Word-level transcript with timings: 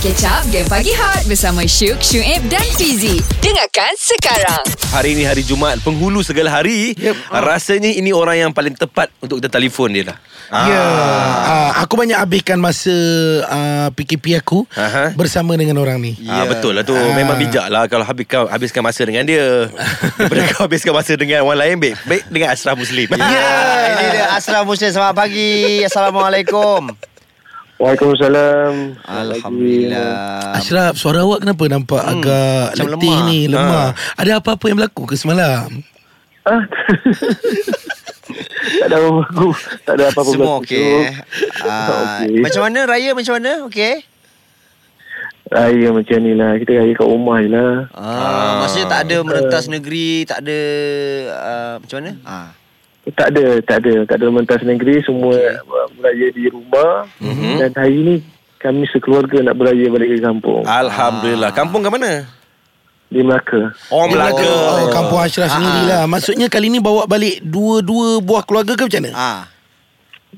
Catch 0.00 0.24
up 0.24 0.42
Game 0.50 0.66
Pagi 0.66 0.90
Hot 0.94 1.22
Bersama 1.26 1.62
Syuk, 1.62 2.00
Syuib 2.00 2.42
dan 2.50 2.64
Fizi 2.74 3.20
Dengarkan 3.38 3.92
sekarang 3.94 4.62
Hari 4.90 5.14
ini 5.14 5.22
hari 5.22 5.42
Jumaat 5.42 5.78
Penghulu 5.80 6.24
segala 6.24 6.50
hari 6.50 6.96
yep. 6.98 7.14
Rasanya 7.30 7.90
ini 7.90 8.10
orang 8.10 8.36
yang 8.38 8.50
paling 8.50 8.74
tepat 8.74 9.12
Untuk 9.18 9.38
kita 9.38 9.52
telefon 9.52 9.92
dia 9.92 10.10
lah 10.10 10.18
Ya, 10.44 10.76
uh, 10.76 11.70
aku 11.80 11.96
banyak 11.96 12.20
habiskan 12.20 12.60
masa 12.60 12.92
uh, 13.48 13.88
PKP 13.96 14.38
aku 14.38 14.68
Aha. 14.76 15.16
bersama 15.16 15.56
dengan 15.56 15.80
orang 15.80 15.96
ni. 15.98 16.20
Ya. 16.20 16.44
Ah, 16.44 16.46
betul 16.46 16.76
lah 16.76 16.84
tu 16.84 16.92
Ah. 16.92 17.16
Memang 17.16 17.40
bijak 17.40 17.64
lah 17.72 17.88
Kalau 17.88 18.04
habis 18.04 18.28
kau 18.28 18.44
habiskan 18.46 18.84
masa 18.84 19.08
dengan 19.08 19.24
dia 19.24 19.72
Daripada 20.20 20.42
kau 20.52 20.68
habiskan 20.68 20.92
masa 20.92 21.16
dengan 21.16 21.48
orang 21.48 21.58
lain 21.64 21.76
Baik, 21.80 21.94
baik 22.06 22.24
dengan 22.28 22.48
Ashraf 22.52 22.76
Muslim 22.76 23.08
Ya, 23.16 23.48
ini 23.98 24.04
dia 24.14 24.24
Asraf 24.36 24.68
Muslim. 24.68 24.92
Selamat 24.92 25.16
pagi. 25.16 25.80
Assalamualaikum. 25.80 26.92
Waalaikumsalam. 27.84 28.96
Alhamdulillah. 29.04 30.56
Ashraf, 30.56 30.96
suara 30.96 31.20
awak 31.20 31.44
kenapa 31.44 31.68
nampak 31.68 32.00
hmm, 32.00 32.12
agak 32.16 32.64
letih 32.80 33.12
lemah. 33.12 33.28
ni, 33.28 33.40
lemah. 33.44 33.92
Ada 34.16 34.40
apa-apa 34.40 34.72
yang 34.72 34.80
berlaku 34.80 35.04
ke 35.04 35.20
semalam? 35.20 35.68
Ah. 36.48 36.64
tak 38.80 38.88
ada 38.88 38.96
apa-apa 38.96 39.20
aku. 39.28 39.48
Tak 39.84 39.94
ada 40.00 40.04
apa-apa. 40.08 40.32
Semua 40.32 40.64
okey. 40.64 41.12
Ah, 41.60 42.24
Okey. 42.24 42.40
Macam 42.40 42.62
mana 42.64 42.88
raya 42.88 43.12
macam 43.12 43.36
mana? 43.36 43.52
Okey. 43.68 44.00
Raya 45.52 45.88
macam 45.92 46.16
ni 46.24 46.32
lah. 46.32 46.56
Kita 46.56 46.80
raya 46.80 46.92
kat 46.96 47.04
rumah 47.04 47.36
je 47.44 47.52
lah. 47.52 47.84
Ah, 47.92 48.64
maksudnya 48.64 48.88
tak 48.88 49.12
ada 49.12 49.16
merentas 49.20 49.68
negeri, 49.68 50.24
tak 50.24 50.40
ada 50.40 50.60
ah, 51.36 51.74
macam 51.84 51.96
mana? 52.00 52.12
Ah. 52.24 52.63
Tak 53.04 53.36
ada, 53.36 53.60
tak 53.60 53.84
ada. 53.84 53.94
Tak 54.08 54.16
ada 54.16 54.26
mentas 54.32 54.60
negeri. 54.64 55.04
Semua 55.04 55.36
beraya 56.00 56.26
di 56.32 56.48
rumah. 56.48 57.04
Mhm. 57.20 57.60
Dan 57.60 57.70
hari 57.76 57.98
ni 58.00 58.14
kami 58.56 58.88
sekeluarga 58.88 59.44
nak 59.44 59.60
beraya 59.60 59.92
balik 59.92 60.08
ke 60.08 60.24
kampung. 60.24 60.64
Alhamdulillah 60.64 61.52
Kampung 61.52 61.84
ke 61.84 61.92
mana? 61.92 62.24
Di 63.12 63.20
Melaka. 63.20 63.76
Oh 63.92 64.08
Melaka 64.08 64.40
Oh, 64.48 64.88
kampung 64.88 65.20
Ashraf 65.20 65.52
Ah, 65.52 65.60
sendirilah. 65.60 66.02
Maksudnya 66.08 66.48
kali 66.48 66.72
ni 66.72 66.80
bawa 66.80 67.04
balik 67.04 67.44
dua-dua 67.44 68.24
buah 68.24 68.40
keluarga 68.42 68.72
ke 68.72 68.88
macam 68.88 69.02
mana? 69.04 69.12
Ah. 69.12 69.40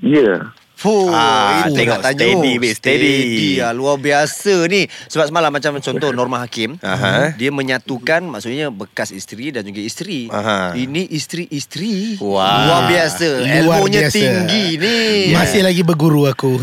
Ya. 0.03 0.51
Fuh, 0.87 1.11
Ah, 1.11 1.67
itu 1.67 1.83
tengok 1.83 1.98
tajuk. 1.98 2.15
steady, 2.15 2.53
babe, 2.56 2.70
steady. 2.70 3.17
ah, 3.59 3.75
luar 3.75 3.98
biasa 3.98 4.70
ni. 4.70 4.87
Sebab 5.11 5.27
semalam 5.27 5.51
macam 5.51 5.75
contoh 5.77 6.15
Norma 6.17 6.39
Hakim, 6.39 6.79
Aha. 6.79 7.34
dia 7.34 7.51
menyatukan 7.51 8.23
maksudnya 8.23 8.70
bekas 8.70 9.11
isteri 9.11 9.51
dan 9.51 9.67
juga 9.67 9.83
isteri. 9.83 10.31
Aha. 10.31 10.79
Ini 10.79 11.11
isteri-isteri. 11.11 12.23
Wah. 12.23 12.70
Luar 12.70 12.83
biasa. 12.87 13.27
Ilmunya 13.42 14.07
tinggi 14.07 14.79
ni. 14.79 14.98
Masih 15.34 15.67
lagi 15.67 15.83
berguru 15.83 16.31
aku. 16.31 16.55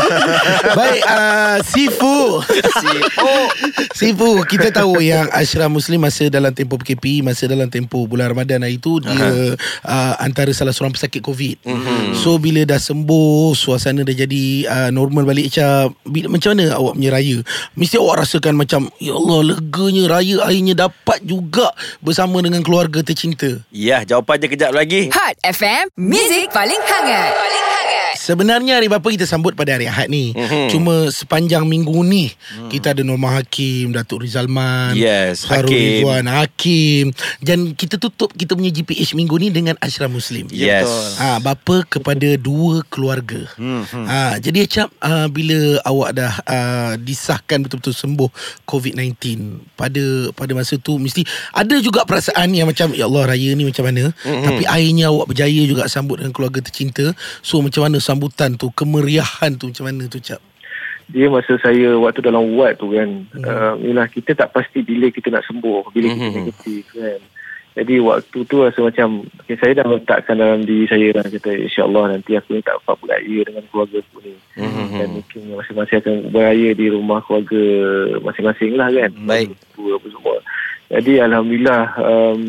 Baik, 0.78 1.02
uh, 1.04 1.58
Sifu. 1.60 2.40
Oh, 3.20 3.46
Sifu, 3.92 4.40
kita 4.46 4.72
tahu 4.72 5.02
yang 5.02 5.28
Ashraf 5.30 5.68
Muslim 5.68 6.00
masa 6.00 6.26
dalam 6.28 6.50
tempoh 6.50 6.78
PKP, 6.78 7.20
masa 7.20 7.44
dalam 7.44 7.68
tempoh 7.68 8.06
bulan 8.06 8.32
Ramadan 8.32 8.62
hari 8.62 8.78
itu 8.78 9.02
dia 9.02 9.52
uh, 9.84 10.14
antara 10.16 10.48
salah 10.50 10.72
seorang 10.72 10.94
pesakit 10.94 11.20
COVID. 11.20 11.66
Mm-hmm. 11.66 12.02
So 12.16 12.38
bila 12.38 12.62
dah 12.64 12.78
sembuh, 12.78 13.49
suasana 13.52 14.06
dah 14.06 14.14
jadi 14.14 14.44
uh, 14.66 14.90
normal 14.94 15.26
balik 15.26 15.50
macam 15.52 15.94
bila, 16.06 16.26
macam 16.30 16.48
mana 16.54 16.64
awak 16.76 16.94
punya 16.96 17.10
raya? 17.10 17.36
Mesti 17.74 17.96
awak 17.98 18.16
rasakan 18.26 18.54
macam 18.56 18.80
ya 19.02 19.12
Allah 19.16 19.54
leganya 19.54 20.04
raya 20.08 20.36
akhirnya 20.44 20.74
dapat 20.88 21.18
juga 21.24 21.70
bersama 22.00 22.40
dengan 22.40 22.64
keluarga 22.64 23.02
tercinta. 23.02 23.60
Ya 23.70 24.02
jawapannya 24.06 24.48
kejap 24.50 24.72
lagi 24.74 25.10
Hot 25.12 25.36
FM 25.44 25.92
Music 25.98 26.50
paling 26.50 26.80
hangat 26.80 27.30
Paling 27.34 27.64
hangat 27.64 27.79
Sebenarnya 28.30 28.78
hari 28.78 28.86
bapa 28.86 29.10
kita 29.10 29.26
sambut 29.26 29.58
pada 29.58 29.74
hari 29.74 29.90
Ahad 29.90 30.06
ni. 30.06 30.30
Mhm. 30.30 30.38
Mm-hmm. 30.38 30.68
Cuma 30.70 30.94
sepanjang 31.10 31.66
minggu 31.66 31.98
ni 32.06 32.30
mm. 32.30 32.70
kita 32.70 32.94
ada 32.94 33.02
Norma 33.02 33.34
Hakim, 33.34 33.90
Datuk 33.90 34.22
Rizalman, 34.22 34.94
Yes, 34.94 35.42
Khairul 35.50 35.66
Hakim. 35.66 36.06
Rizwan, 36.06 36.26
Hakim 36.30 37.04
dan 37.42 37.74
kita 37.74 37.98
tutup 37.98 38.30
kita 38.38 38.54
punya 38.54 38.70
GPH 38.70 39.18
minggu 39.18 39.34
ni 39.42 39.50
dengan 39.50 39.74
Ashraf 39.82 40.14
Muslim. 40.14 40.46
Yes 40.54 40.86
Ha, 41.18 41.42
bapa 41.42 41.82
kepada 41.90 42.38
dua 42.38 42.86
keluarga. 42.86 43.50
Hmm, 43.58 43.82
Hmm. 43.90 44.06
Ha, 44.06 44.36
jadi 44.38 44.68
Acap, 44.68 44.92
uh, 45.02 45.26
bila 45.32 45.80
awak 45.88 46.10
dah 46.14 46.34
uh, 46.44 46.92
disahkan 47.00 47.64
betul-betul 47.64 47.96
sembuh 47.96 48.30
COVID-19 48.68 49.16
pada 49.74 50.30
pada 50.36 50.52
masa 50.52 50.76
tu 50.76 51.00
mesti 51.00 51.24
ada 51.50 51.74
juga 51.80 52.04
perasaan 52.04 52.52
yang 52.52 52.68
macam 52.68 52.92
ya 52.92 53.08
Allah 53.08 53.34
raya 53.34 53.50
ni 53.56 53.66
macam 53.66 53.88
mana. 53.88 54.12
Hmm, 54.22 54.44
Tapi 54.44 54.62
akhirnya 54.68 55.10
awak 55.10 55.32
berjaya 55.32 55.62
juga 55.64 55.88
sambut 55.90 56.20
dengan 56.20 56.30
keluarga 56.36 56.60
tercinta. 56.62 57.10
So 57.40 57.64
macam 57.64 57.88
mana 57.88 57.98
sambutan 58.20 58.60
tu, 58.60 58.68
kemeriahan 58.76 59.56
tu 59.56 59.72
macam 59.72 59.88
mana 59.88 60.04
tu 60.04 60.20
Cap? 60.20 60.44
Dia 61.08 61.32
masa 61.32 61.56
saya 61.64 61.96
waktu 61.96 62.20
dalam 62.20 62.52
ward 62.52 62.76
tu 62.76 62.92
kan. 62.92 63.08
Hmm. 63.32 63.42
Uh, 63.42 63.74
yelah, 63.80 64.06
kita 64.12 64.36
tak 64.36 64.52
pasti 64.52 64.84
bila 64.84 65.08
kita 65.08 65.32
nak 65.32 65.48
sembuh. 65.48 65.88
Bila 65.90 66.06
kita 66.12 66.28
Mhm. 66.28 66.34
negatif 66.36 66.84
kan. 66.92 67.20
Jadi 67.70 67.94
waktu 68.02 68.38
tu 68.44 68.56
rasa 68.60 68.78
macam 68.82 69.24
okay, 69.40 69.56
saya 69.56 69.78
dah 69.78 69.86
letakkan 69.88 70.36
dalam 70.36 70.66
diri 70.66 70.90
saya 70.90 71.14
lah 71.14 71.22
kata 71.22 71.54
insyaAllah 71.54 72.12
nanti 72.12 72.34
aku 72.34 72.58
ni 72.58 72.66
tak 72.66 72.76
dapat 72.82 72.98
beraya 72.98 73.38
dengan 73.46 73.62
keluarga 73.70 73.96
aku 74.02 74.16
ni. 74.26 74.34
Mhm. 74.58 74.98
Dan 75.00 75.08
mungkin 75.16 75.40
masing-masing 75.56 75.96
akan 76.02 76.14
beraya 76.28 76.68
di 76.76 76.86
rumah 76.90 77.24
keluarga 77.24 77.62
masing-masing 78.20 78.74
lah 78.76 78.90
kan. 78.92 79.10
Baik. 79.24 79.54
Apa 79.80 80.06
semua. 80.12 80.36
Jadi 80.90 81.12
Alhamdulillah 81.22 81.82
um, 81.96 82.40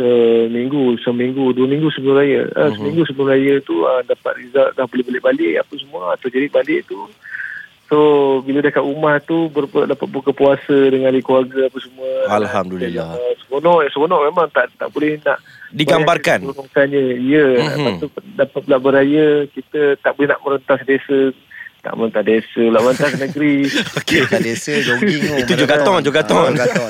seminggu, 0.00 0.96
seminggu, 1.04 1.44
dua 1.52 1.66
minggu 1.68 1.92
sebelum 1.92 2.16
raya. 2.16 2.48
Uh, 2.56 2.72
Mhm. 2.72 2.76
Seminggu 2.80 3.02
sebelum 3.04 3.28
raya 3.28 3.54
tu 3.60 3.84
uh, 3.84 4.00
dapat 4.08 4.32
result 4.40 4.72
dah 4.72 4.88
boleh 4.88 5.04
balik-balik 5.04 5.60
apa 5.60 5.72
semua. 5.76 6.16
Atau 6.16 6.32
jadi 6.32 6.48
balik 6.48 6.88
tu 6.88 6.96
So 7.90 7.98
bila 8.46 8.62
dekat 8.62 8.86
rumah 8.86 9.18
tu 9.18 9.50
ber, 9.50 9.66
dapat 9.66 10.06
buka 10.06 10.30
puasa 10.30 10.70
dengan 10.70 11.10
ahli 11.10 11.26
keluarga 11.26 11.66
apa 11.66 11.78
semua. 11.82 12.10
Alhamdulillah. 12.30 13.18
Uh, 13.18 13.34
seronok, 13.42 13.78
eh, 13.82 13.90
seronok 13.90 14.20
memang 14.30 14.46
tak 14.54 14.70
tak 14.78 14.88
boleh 14.94 15.18
nak 15.26 15.42
Digambarkan. 15.70 16.38
Ya. 17.18 17.46
Mm-hmm. 17.62 17.78
Lepas 17.78 17.92
tu 18.02 18.06
dapat 18.34 18.60
pula 18.66 18.78
beraya 18.78 19.46
kita 19.50 19.98
tak 20.02 20.18
boleh 20.18 20.28
nak 20.30 20.42
merentas 20.42 20.80
desa. 20.86 21.34
Tak 21.80 21.92
merentas 21.94 22.22
desa 22.22 22.46
pula 22.60 22.78
merentas 22.78 23.12
negeri. 23.22 23.54
Okey 23.96 24.20
kat 24.24 24.40
desa 24.40 24.72
jogging 24.78 25.20
tu. 25.22 25.34
Itu 25.38 25.52
Jogaton, 25.56 26.00
Jogaton. 26.00 26.50
Ah, 26.50 26.56
Jogaton. 26.58 26.88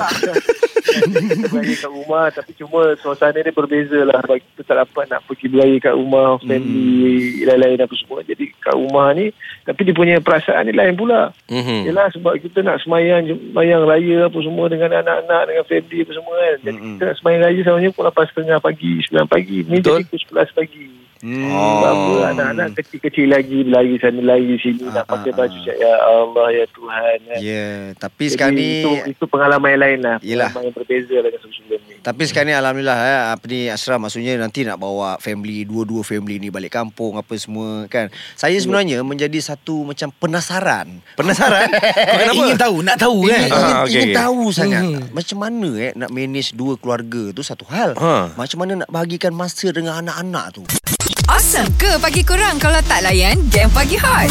kita 0.91 1.47
beraya 1.47 1.75
kat 1.77 1.87
rumah 1.89 2.25
tapi 2.29 2.51
cuma 2.53 2.81
suasana 2.97 3.37
dia 3.37 3.53
berbeza 3.53 3.95
lah 4.01 4.19
sebab 4.19 4.37
kita 4.37 4.61
tak 4.65 4.77
dapat 4.77 5.05
nak 5.07 5.23
pergi 5.23 5.47
beraya 5.47 5.77
kat 5.79 5.93
rumah 5.93 6.35
family 6.37 6.99
Hmm. 7.31 7.47
lain-lain 7.47 7.79
apa 7.79 7.95
semua 7.95 8.19
jadi 8.21 8.43
kat 8.57 8.75
rumah 8.75 9.07
ni 9.13 9.31
tapi 9.63 9.81
dia 9.81 9.93
punya 9.93 10.15
perasaan 10.17 10.67
ni 10.67 10.73
lain 10.73 10.93
pula 10.93 11.31
Mhm. 11.47 11.85
Yelah 11.85 12.11
sebab 12.11 12.33
kita 12.39 12.59
nak 12.61 12.81
semayang 12.81 13.23
semayang 13.23 13.83
raya 13.83 14.27
apa 14.27 14.37
semua 14.37 14.65
dengan 14.67 14.91
anak-anak 14.93 15.41
dengan 15.45 15.63
family 15.65 15.97
apa 16.01 16.11
semua 16.11 16.33
kan 16.35 16.55
jadi 16.59 16.71
Mm-mm. 16.73 16.91
kita 16.91 17.03
nak 17.05 17.17
semayang 17.17 17.41
raya 17.41 17.59
sebenarnya 17.61 17.89
pukul 17.89 18.05
8.30 18.09 18.59
pagi 18.59 18.91
9 19.05 19.27
pagi 19.29 19.57
ni 19.61 19.77
Betul. 19.77 19.93
jadi 19.93 20.03
pukul 20.03 20.19
11 20.35 20.57
pagi 20.57 20.83
Hmm. 21.21 21.47
Oh. 21.47 22.25
anak-anak 22.25 22.73
kecil-kecil 22.75 23.29
lagi 23.29 23.61
lari 23.63 23.95
sana 23.95 24.17
lari 24.19 24.57
sini 24.57 24.85
nak 24.85 25.05
Ah, 25.05 25.15
pakai 25.15 25.29
ah, 25.29 25.37
baju 25.37 25.53
ah. 25.53 25.63
cakap 25.63 25.77
ya 25.77 25.93
Allah 26.01 26.47
ya 26.49 26.65
Tuhan 26.67 27.17
kan. 27.21 27.39
Ya, 27.39 27.65
tapi 27.93 28.23
Jadi 28.23 28.33
sekarang 28.33 28.55
ni 28.55 28.69
itu, 28.81 28.91
itu 29.07 29.25
pengalaman 29.25 29.69
yang 29.69 29.81
lain 29.81 29.99
lah 29.99 30.17
Yelah. 30.19 30.49
pengalaman 30.49 30.65
yang 30.65 30.75
berbeza 30.75 31.15
lah 31.15 31.29
dengan 31.29 31.41
sebelum 31.47 31.79
ni 31.79 31.93
tapi 32.01 32.21
sekarang 32.25 32.47
ni 32.47 32.55
alhamdulillah 32.55 32.97
eh, 32.97 33.19
apa 33.31 33.45
ni 33.45 33.59
Ashraf 33.67 33.97
maksudnya 33.97 34.33
nanti 34.35 34.59
nak 34.61 34.75
bawa 34.75 35.15
family 35.17 35.61
dua-dua 35.63 36.01
family 36.01 36.35
ni 36.37 36.49
balik 36.49 36.73
kampung 36.73 37.13
apa 37.13 37.29
semua 37.35 37.85
kan. 37.85 38.09
Saya 38.33 38.57
sebenarnya 38.57 38.99
menjadi 39.01 39.37
satu 39.37 39.85
macam 39.85 40.09
penasaran. 40.11 40.97
Penasaran? 41.13 41.69
Kenapa? 42.17 42.33
Ingin 42.35 42.57
tahu, 42.57 42.75
nak 42.81 42.97
tahu 42.97 43.17
kan? 43.23 43.37
Ingin, 43.37 43.51
Ah, 43.51 43.61
ingin, 43.61 43.75
okey, 43.77 43.91
ingin 43.91 44.07
okey. 44.07 44.17
tahu 44.17 44.41
sangat 44.49 44.79
Hmm. 44.81 45.03
Macam 45.13 45.37
mana 45.37 45.69
eh 45.77 45.91
Nak 45.93 46.09
manage 46.09 46.49
dua 46.51 46.73
keluarga 46.73 47.29
tu 47.29 47.43
Satu 47.43 47.67
hal 47.67 47.93
Ha. 47.93 48.33
Macam 48.33 48.57
mana 48.57 48.81
nak 48.81 48.89
bahagikan 48.89 49.29
masa 49.29 49.69
Dengan 49.69 49.93
anak-anak 49.95 50.45
tu 50.51 50.63
Awesome. 51.41 51.73
Ke 51.73 51.97
pagi 51.97 52.21
kurang 52.21 52.61
Kalau 52.61 52.77
tak 52.85 53.01
layan 53.01 53.33
Game 53.49 53.73
Pagi 53.73 53.97
Hot? 53.97 54.29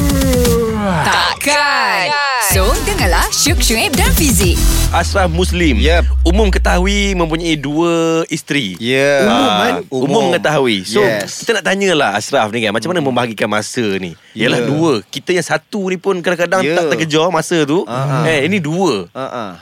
Takkan. 1.02 2.06
So 2.46 2.62
dengarlah 2.86 3.26
Syuk, 3.34 3.58
Syuib 3.58 3.98
dan 3.98 4.14
Fizi. 4.14 4.54
Ashraf 4.94 5.26
Muslim. 5.26 5.82
Yep. 5.82 6.06
Umum 6.22 6.54
ketahui 6.54 7.18
mempunyai 7.18 7.58
dua 7.58 8.22
isteri. 8.30 8.78
Ya 8.78 9.26
Umum, 9.26 9.42
Ah, 9.42 9.58
kan? 9.58 9.74
umum. 9.90 10.02
umum. 10.06 10.22
mengetahui. 10.30 10.86
So 10.86 11.02
Yes. 11.02 11.42
kita 11.42 11.58
nak 11.58 11.66
tanyalah 11.66 12.14
Ashraf 12.14 12.46
ni 12.54 12.62
kan 12.62 12.70
Macam 12.70 12.94
mana 12.94 13.02
membahagikan 13.02 13.50
masa 13.50 13.82
ni? 13.98 14.14
Yalah 14.30 14.62
Ya. 14.62 14.70
dua. 14.70 14.92
Kita 15.02 15.34
yang 15.34 15.42
satu 15.42 15.90
ni 15.90 15.98
pun 15.98 16.14
kadang-kadang 16.22 16.62
Ya. 16.62 16.78
tak 16.78 16.94
terkejar 16.94 17.26
masa 17.34 17.66
tu. 17.66 17.82
Ah. 17.90 18.22
Eh 18.22 18.46
ini 18.46 18.62
dua. 18.62 19.10
Uh-uh. 19.10 19.58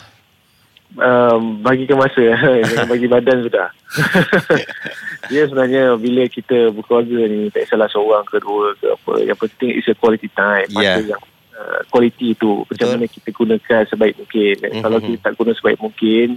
um, 0.97 1.61
bagikan 1.61 1.97
masa 1.97 2.21
jangan 2.69 2.85
bagi 2.87 3.09
badan 3.09 3.41
sudah 3.41 3.69
dia 5.29 5.45
sebenarnya 5.45 5.83
bila 5.95 6.23
kita 6.27 6.73
berkeluarga 6.73 7.19
ni 7.25 7.49
tak 7.49 7.65
kisahlah 7.65 7.89
seorang 7.89 8.25
ke 8.25 8.41
dua 8.41 8.73
ke 8.75 8.87
apa 8.89 9.13
yang 9.23 9.37
penting 9.37 9.71
is 9.77 9.87
a 9.87 9.95
quality 9.95 10.29
time 10.33 10.67
masa 10.73 10.85
Yeah. 11.05 11.15
yang 11.15 11.23
uh, 11.53 11.81
quality 11.89 12.33
tu 12.35 12.65
macam 12.65 12.87
Betul. 12.89 12.93
mana 12.97 13.07
kita 13.07 13.29
gunakan 13.31 13.83
sebaik 13.87 14.15
mungkin 14.17 14.55
Mhm. 14.59 14.83
kalau 14.83 14.99
kita 14.99 15.19
tak 15.21 15.33
guna 15.37 15.53
sebaik 15.53 15.79
mungkin 15.79 16.29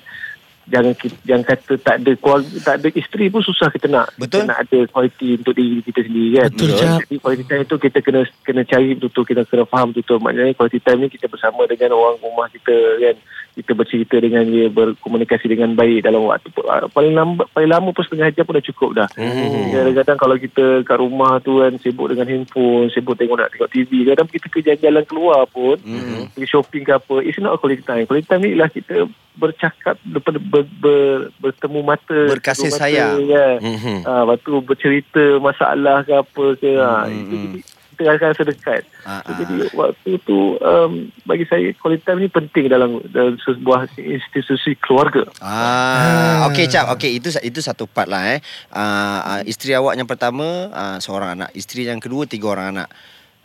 jangan 0.62 0.94
kita, 0.94 1.16
jangan 1.26 1.44
kata 1.44 1.74
tak 1.82 1.96
ada 2.00 2.12
keluarga, 2.16 2.56
tak 2.62 2.76
ada 2.80 2.88
isteri 2.94 3.26
pun 3.28 3.42
susah 3.42 3.68
kita 3.68 3.90
nak 3.90 4.14
Betul. 4.14 4.46
kita 4.46 4.50
nak 4.54 4.60
ada 4.62 4.80
kualiti 4.88 5.30
untuk 5.36 5.54
diri 5.54 5.82
kita 5.82 6.00
sendiri 6.06 6.30
kan 6.38 6.50
Betul, 6.54 6.70
jadi 6.70 7.16
kualiti 7.18 7.44
time 7.50 7.66
tu 7.66 7.76
kita 7.76 7.98
kena 8.00 8.22
kena 8.46 8.62
cari 8.64 8.94
betul-betul 8.94 9.24
kita 9.26 9.42
kena 9.46 9.64
faham 9.66 9.90
betul-betul 9.90 10.20
maknanya 10.22 10.54
kualiti 10.54 10.80
time 10.80 11.00
ni 11.02 11.10
kita 11.10 11.26
bersama 11.28 11.66
dengan 11.66 11.92
orang 11.92 12.22
rumah 12.22 12.48
kita 12.48 12.76
kan 13.02 13.16
kita 13.54 13.72
bercerita 13.72 14.16
dengan 14.16 14.44
dia 14.44 14.68
berkomunikasi 14.68 15.46
dengan 15.46 15.74
baik 15.74 16.04
dalam 16.04 16.24
waktu 16.24 16.48
ah, 16.66 16.88
paling 16.88 17.12
lambat 17.12 17.48
paling 17.50 17.68
lama 17.68 17.90
pun 17.90 18.02
setengah 18.02 18.32
jam 18.32 18.44
pun 18.44 18.56
dah 18.56 18.64
cukup 18.64 18.90
dah 18.96 19.10
Hmm. 19.14 19.70
kadang-kadang 19.70 20.18
kalau 20.18 20.36
kita 20.36 20.66
kat 20.82 20.98
rumah 20.98 21.40
tu 21.40 21.60
kan 21.60 21.76
sibuk 21.78 22.08
dengan 22.08 22.28
handphone 22.28 22.88
sibuk 22.90 23.14
tengok 23.14 23.38
nak 23.38 23.52
tengok 23.52 23.70
TV 23.70 24.06
kadang 24.06 24.26
kita 24.26 24.48
ke 24.48 24.60
jalan-jalan 24.62 25.04
keluar 25.04 25.42
pun 25.46 25.76
Mhm. 25.78 26.32
pergi 26.32 26.48
shopping 26.48 26.84
ke 26.84 26.94
apa 26.94 27.16
it's 27.20 27.38
not 27.38 27.52
a 27.52 27.60
quality 27.60 27.82
time 27.82 28.04
quality 28.04 28.26
time 28.26 28.42
ni 28.42 28.54
ialah 28.54 28.68
kita 28.68 28.96
bercakap 29.34 29.96
ber, 30.04 30.20
ber, 30.38 30.64
ber, 30.78 31.02
bertemu 31.38 31.80
mata 31.82 32.20
Berkasih 32.30 32.68
mata, 32.68 32.78
sayang. 32.78 33.16
kan. 33.26 33.58
Mhm. 33.60 33.98
Ah, 34.04 34.22
lepas 34.22 34.38
tu 34.42 34.54
bercerita 34.60 35.24
masalah 35.40 36.04
ke 36.04 36.14
apa 36.14 36.46
ke 36.58 36.72
ha, 36.74 37.04
Hmm, 37.04 37.16
itu 37.18 37.34
hmm. 37.34 37.44
jadi 37.46 37.58
kita 37.64 37.81
akan 38.08 38.28
rasa 38.34 38.44
dekat 38.48 38.84
Ah, 39.02 39.26
so, 39.26 39.34
ah. 39.34 39.38
jadi 39.42 39.56
waktu 39.74 40.12
tu 40.22 40.56
um, 40.62 41.10
bagi 41.26 41.46
saya 41.50 41.74
quality 41.78 42.06
time 42.06 42.22
ni 42.22 42.30
penting 42.30 42.70
dalam, 42.70 43.02
dalam 43.10 43.38
sebuah 43.42 43.90
institusi 43.98 44.78
keluarga 44.78 45.26
Ah, 45.42 46.46
okey 46.54 46.70
cap. 46.70 46.94
Okey, 46.94 47.18
itu 47.18 47.34
itu 47.42 47.60
satu 47.62 47.90
part 47.90 48.08
lah 48.08 48.38
eh. 48.38 48.40
Ah, 48.70 49.40
uh, 49.40 49.42
isteri 49.44 49.74
awak 49.74 49.98
yang 49.98 50.10
pertama 50.10 50.70
uh, 50.70 50.98
seorang 51.02 51.38
anak, 51.38 51.50
isteri 51.58 51.90
yang 51.90 52.00
kedua 52.00 52.30
tiga 52.30 52.54
orang 52.54 52.78
anak. 52.78 52.90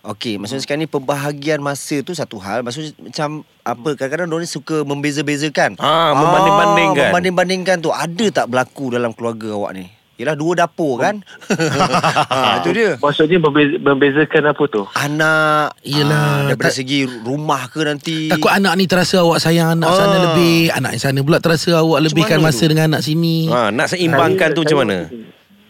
Okey, 0.06 0.38
maksudnya 0.38 0.62
sekarang 0.62 0.86
ni 0.86 0.90
pembahagian 0.90 1.58
masa 1.58 1.98
tu 2.06 2.14
satu 2.14 2.38
hal. 2.38 2.62
Maksudnya 2.62 2.94
macam 2.94 3.42
apa 3.66 3.88
kadang-kadang 3.98 4.38
dia 4.38 4.46
suka 4.46 4.86
membeza-bezakan. 4.86 5.74
Ah, 5.82 6.14
membanding-bandingkan. 6.14 7.10
membanding-bandingkan 7.10 7.76
tu 7.82 7.90
ada 7.90 8.26
tak 8.30 8.46
berlaku 8.46 8.94
dalam 8.94 9.10
keluarga 9.10 9.50
awak 9.58 9.72
ni? 9.74 9.95
Yelah 10.16 10.32
dua 10.32 10.56
dapur 10.56 10.96
kan? 10.98 11.20
ha, 11.20 12.56
itu 12.58 12.72
dia. 12.72 12.96
maksudnya 12.96 13.36
membeza, 13.36 13.76
membezakan 13.76 14.42
apa 14.48 14.64
tu 14.64 14.82
Anak 14.90 15.76
Yelah, 15.82 16.16
ah, 16.16 16.36
Daripada 16.48 16.66
tak- 16.66 16.78
segi 16.78 16.98
rumah 17.04 17.68
ke 17.68 17.80
nanti 17.82 18.16
Takut 18.26 18.48
anak 18.48 18.72
ni 18.74 18.84
terasa 18.84 19.20
awak 19.20 19.38
sayang 19.38 19.76
anak 19.76 19.86
Ah. 19.86 19.96
sana 19.98 20.16
lebih 20.26 20.72
Anak 20.72 20.90
yang 20.92 21.02
sana 21.02 21.18
pula 21.20 21.36
terasa 21.36 21.76
awak 21.76 22.00
lebihkan 22.02 22.40
masa 22.40 22.64
tu? 22.64 22.72
dengan 22.72 22.88
anak 22.90 23.02
sini 23.02 23.44
Ha, 23.46 23.68
nak 23.68 23.86
seimbangkan 23.88 24.48
tu 24.50 24.64
macam 24.64 24.78
mana? 24.80 24.96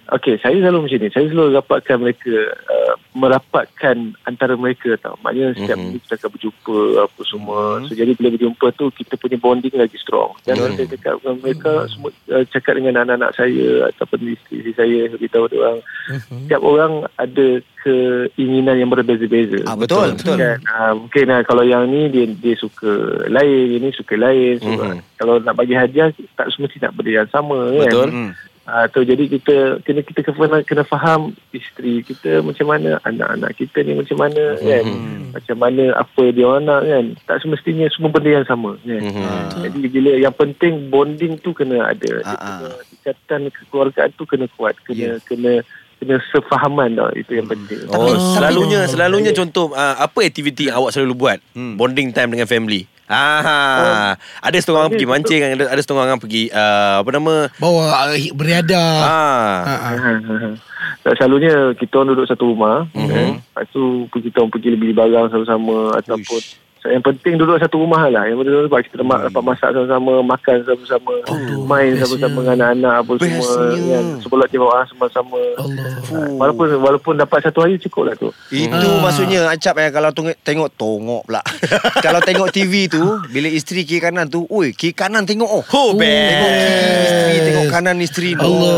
Okey, 0.07 0.39
saya 0.39 0.55
selalu 0.55 0.87
macam 0.87 0.99
ni. 1.03 1.09
Saya 1.11 1.27
selalu 1.27 1.51
rapatkan 1.59 1.99
mereka, 1.99 2.31
uh, 2.71 2.95
merapatkan 3.19 3.97
antara 4.23 4.55
mereka 4.55 4.95
tau. 5.03 5.19
Maknanya 5.19 5.59
setiap 5.59 5.75
Mhm. 5.75 5.83
minggu 5.83 5.99
kita 6.07 6.15
akan 6.15 6.31
berjumpa 6.31 6.77
apa 7.03 7.21
semua. 7.27 7.61
So, 7.89 7.93
jadi 7.99 8.13
bila 8.15 8.29
berjumpa 8.39 8.67
tu, 8.79 8.87
kita 8.95 9.19
punya 9.19 9.35
bonding 9.35 9.75
lagi 9.75 9.99
strong. 9.99 10.39
Dan 10.47 10.63
Mhm. 10.63 10.79
saya 10.79 10.87
cakap 10.95 11.13
dengan 11.19 11.37
mereka, 11.43 11.73
semua, 11.91 12.11
uh, 12.31 12.45
cakap 12.47 12.73
dengan 12.79 12.95
anak-anak 13.03 13.31
saya 13.35 13.67
ataupun 13.91 14.19
isteri 14.31 14.71
saya, 14.79 14.99
beritahu 15.11 15.45
dia 15.51 15.59
orang, 15.59 15.79
setiap 16.23 16.63
orang 16.63 16.93
ada 17.19 17.47
keinginan 17.83 18.77
yang 18.79 18.91
berbeza-beza. 18.91 19.63
ah, 19.67 19.75
betul, 19.75 20.15
betul. 20.15 20.39
Kan? 20.39 20.59
Uh, 20.67 20.93
mungkin 21.03 21.25
uh, 21.31 21.43
kalau 21.43 21.63
yang 21.63 21.87
ni 21.87 22.11
dia 22.11 22.27
dia 22.31 22.55
suka 22.55 22.91
lain, 23.27 23.79
ini 23.79 23.91
suka 23.91 24.15
lain. 24.15 24.59
So, 24.63 24.71
Mhm. 24.71 25.03
Kalau 25.17 25.41
nak 25.41 25.57
bagi 25.57 25.73
hadiah 25.73 26.13
tak 26.37 26.53
semesti 26.53 26.77
nak 26.77 26.93
benda 26.93 27.25
yang 27.25 27.31
sama 27.33 27.73
kan. 27.73 27.89
Betul. 27.89 28.09
Hmm. 28.13 28.33
Ah 28.67 28.91
tu 28.91 29.07
jadi 29.07 29.31
kita 29.31 29.79
kena 29.87 30.03
kita 30.03 30.27
kena, 30.27 30.59
kena 30.67 30.83
faham 30.83 31.39
isteri 31.55 32.03
kita 32.03 32.43
macam 32.43 32.67
mana, 32.67 32.99
anak-anak 33.07 33.55
kita 33.55 33.87
ni 33.87 33.95
macam 33.95 34.19
mana 34.19 34.59
kan. 34.59 34.83
Hmm. 34.83 35.31
Macam 35.31 35.57
mana 35.63 35.95
apa 35.95 36.23
dia 36.35 36.45
orang 36.51 36.67
nak 36.67 36.83
kan. 36.83 37.05
Tak 37.31 37.37
semestinya 37.47 37.87
semua 37.95 38.11
benda 38.11 38.43
yang 38.43 38.49
sama 38.51 38.75
kan. 38.83 38.99
Mhm. 39.07 39.23
Ah. 39.23 39.55
Jadi 39.63 39.87
bila 39.87 40.13
yang 40.19 40.35
penting 40.35 40.91
bonding 40.91 41.39
tu 41.39 41.55
kena 41.55 41.95
ada. 41.95 42.13
Ah. 42.27 42.75
ikatan 42.91 43.55
kekeluargaan 43.55 44.11
tu 44.19 44.27
kena 44.27 44.51
kuat, 44.59 44.75
kena 44.83 45.15
Ya. 45.15 45.23
kena 45.23 45.63
kena 45.97 46.17
sefahaman 46.29 46.93
tau 46.93 47.09
itu 47.13 47.33
yang 47.33 47.47
penting. 47.47 47.81
Oh, 47.89 48.13
Tapi- 48.13 48.21
selalunya 48.35 48.81
tapi- 48.83 48.93
selalunya 48.93 49.33
contoh 49.33 49.73
uh, 49.73 49.97
apa 49.97 50.19
aktiviti 50.23 50.69
yang 50.69 50.77
awak 50.77 50.93
selalu 50.93 51.15
buat? 51.15 51.39
Hmm. 51.53 51.75
Bonding 51.75 52.11
time 52.11 52.33
dengan 52.33 52.45
family. 52.45 52.85
Ah, 53.07 54.19
ada 54.43 54.57
setengah 54.57 54.83
orang 54.83 54.93
pergi 54.93 55.07
mancing, 55.07 55.39
ada 55.39 55.71
ada 55.71 55.79
setengah 55.79 56.03
orang 56.05 56.19
pergi 56.19 56.51
uh, 56.51 57.01
apa 57.01 57.11
nama? 57.13 57.35
Bawa 57.57 58.11
uh, 58.11 58.19
beriadah 58.35 58.91
Ah. 58.99 59.57
Ha, 59.63 59.75
ha. 59.95 60.51
Tak 61.07 61.15
selalunya 61.15 61.71
kita 61.79 62.03
orang 62.03 62.13
duduk 62.13 62.27
satu 62.27 62.51
rumah 62.51 62.91
Mhm. 62.91 63.11
eh. 63.11 63.31
Lepas 63.39 63.67
tu 63.71 63.83
kita 64.11 64.43
orang 64.43 64.51
pergi 64.51 64.75
beli 64.75 64.91
barang 64.91 65.31
sama-sama 65.31 65.95
Ataupun 65.95 66.43
yang 66.89 67.01
penting 67.01 67.35
duduk 67.35 67.57
satu 67.57 67.77
rumah 67.79 68.07
lah 68.07 68.25
Yang 68.25 68.37
penting 68.39 68.55
sebab 68.65 68.81
kita 68.81 68.95
dapat, 68.99 69.19
dapat 69.27 69.43
masak 69.45 69.69
sama-sama 69.71 70.13
Makan 70.27 70.57
sama-sama 70.63 71.13
Oh, 71.27 71.37
Main 71.65 71.91
bestnya. 71.93 72.03
sama-sama 72.03 72.39
dengan 72.39 72.57
anak-anak 72.57 72.95
apa 72.97 73.13
semua 73.17 73.49
Bestnya. 73.67 73.91
kan. 73.93 74.05
Sebelah 74.19 74.49
jemaah 74.49 74.85
sama-sama 74.87 75.41
Allah 75.57 75.91
Walaupun 76.33 76.67
walaupun 76.77 77.13
dapat 77.15 77.39
satu 77.43 77.59
hari 77.61 77.77
cukup 77.79 78.03
lah 78.05 78.15
tu 78.15 78.29
Itu 78.49 78.71
Ah. 78.73 79.01
maksudnya 79.01 79.41
Acap 79.47 79.75
eh 79.77 79.91
Kalau 79.91 80.11
tengok 80.11 80.37
Tengok 80.41 80.69
tongok 80.73 81.23
pula 81.25 81.43
Kalau 82.05 82.21
tengok 82.21 82.49
TV 82.51 82.87
tu 82.87 83.03
Bila 83.27 83.49
isteri 83.49 83.83
kiri 83.83 84.01
kanan 84.01 84.27
tu 84.27 84.45
Oi 84.47 84.71
kiri 84.71 84.93
kanan 84.93 85.23
tengok 85.23 85.49
oh 85.49 85.65
Oh, 85.69 85.91
best. 85.93 86.07
Tengok 86.07 86.51
kiri 86.51 86.77
isteri 87.01 87.39
Tengok 87.47 87.67
kanan 87.69 87.97
isteri 87.99 88.31
tu 88.33 88.45
Allah 88.45 88.77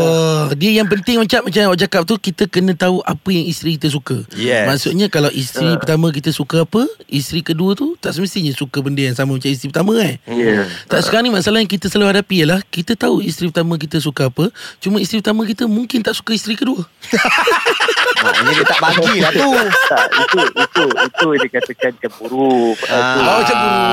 Dia 0.53 0.71
yang 0.73 0.87
penting 0.87 1.17
macam 1.17 1.39
Macam 1.43 1.61
awak 1.65 1.79
cakap 1.79 2.01
tu 2.03 2.15
Kita 2.17 2.43
kena 2.45 2.73
tahu 2.73 2.99
Apa 3.01 3.29
yang 3.29 3.45
isteri 3.45 3.75
kita 3.75 3.87
suka 3.87 4.23
Yes. 4.31 4.65
Maksudnya 4.65 5.07
kalau 5.07 5.29
isteri 5.29 5.47
Ah. 5.67 5.77
pertama 5.77 6.09
kita 6.09 6.29
suka 6.29 6.63
apa 6.63 6.81
Isteri 7.05 7.41
kedua 7.43 7.73
tu 7.73 7.98
Tak 7.99 8.15
semestinya 8.15 8.55
suka 8.55 8.79
benda 8.79 9.03
yang 9.03 9.15
sama 9.15 9.35
Macam 9.35 9.51
isteri 9.51 9.69
pertama 9.71 9.93
eh 9.99 10.15
Ya 10.27 10.65
Tak 10.87 11.03
sekarang 11.07 11.27
ni 11.27 11.33
masalah 11.35 11.59
yang 11.59 11.71
kita 11.71 11.91
selalu 11.91 12.15
hadapi 12.15 12.43
ialah 12.43 12.59
Kita 12.67 12.95
tahu 12.95 13.19
isteri 13.19 13.51
pertama 13.51 13.75
kita 13.75 13.99
suka 13.99 14.31
apa 14.31 14.51
Cuma 14.79 15.03
isteri 15.03 15.19
pertama 15.19 15.43
kita 15.43 15.67
mungkin 15.67 15.99
tak 15.99 16.15
suka 16.15 16.31
isteri 16.31 16.55
kedua 16.55 16.87
Maknanya 18.19 18.51
dia 18.51 18.65
tak 18.67 18.79
bagi 18.83 19.15
lah 19.23 19.31
tu 19.31 19.49
tak, 19.87 20.05
itu 20.11 20.39
itu 20.43 20.83
itu 20.91 21.27
yang 21.31 21.43
dikatakan 21.47 21.91
cemburu. 22.03 22.75
Ah. 22.91 23.39
Oh, 23.39 23.41
cemburu. 23.47 23.87